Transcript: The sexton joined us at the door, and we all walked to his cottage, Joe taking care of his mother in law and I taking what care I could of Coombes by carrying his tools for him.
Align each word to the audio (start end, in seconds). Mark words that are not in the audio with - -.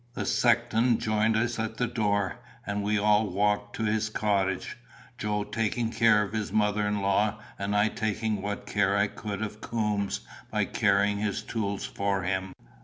The 0.15 0.25
sexton 0.25 0.97
joined 0.97 1.37
us 1.37 1.59
at 1.59 1.77
the 1.77 1.85
door, 1.85 2.39
and 2.65 2.81
we 2.81 2.97
all 2.97 3.27
walked 3.29 3.75
to 3.75 3.83
his 3.83 4.09
cottage, 4.09 4.75
Joe 5.19 5.43
taking 5.43 5.91
care 5.91 6.23
of 6.23 6.33
his 6.33 6.51
mother 6.51 6.87
in 6.87 7.03
law 7.03 7.37
and 7.59 7.75
I 7.75 7.87
taking 7.89 8.41
what 8.41 8.65
care 8.65 8.97
I 8.97 9.05
could 9.05 9.43
of 9.43 9.61
Coombes 9.61 10.21
by 10.49 10.65
carrying 10.65 11.19
his 11.19 11.43
tools 11.43 11.85
for 11.85 12.23
him. 12.23 12.53